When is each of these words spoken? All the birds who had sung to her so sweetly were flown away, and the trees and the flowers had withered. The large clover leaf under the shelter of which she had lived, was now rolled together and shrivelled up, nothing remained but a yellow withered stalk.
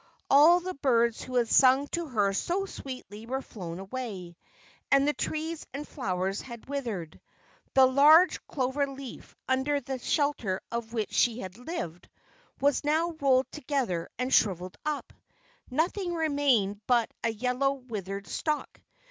All 0.31 0.59
the 0.59 0.73
birds 0.73 1.21
who 1.21 1.35
had 1.35 1.47
sung 1.47 1.85
to 1.89 2.07
her 2.07 2.33
so 2.33 2.65
sweetly 2.65 3.27
were 3.27 3.43
flown 3.43 3.77
away, 3.77 4.35
and 4.91 5.07
the 5.07 5.13
trees 5.13 5.67
and 5.75 5.85
the 5.85 5.89
flowers 5.91 6.41
had 6.41 6.67
withered. 6.67 7.21
The 7.75 7.85
large 7.85 8.43
clover 8.47 8.87
leaf 8.87 9.35
under 9.47 9.79
the 9.79 9.99
shelter 9.99 10.59
of 10.71 10.91
which 10.91 11.13
she 11.13 11.41
had 11.41 11.55
lived, 11.59 12.09
was 12.59 12.83
now 12.83 13.11
rolled 13.21 13.51
together 13.51 14.09
and 14.17 14.33
shrivelled 14.33 14.77
up, 14.83 15.13
nothing 15.69 16.15
remained 16.15 16.81
but 16.87 17.11
a 17.23 17.29
yellow 17.29 17.73
withered 17.73 18.25
stalk. 18.25 18.81